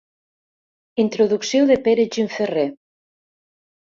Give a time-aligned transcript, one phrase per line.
[1.03, 2.67] Introducció de Pere Gimferrer.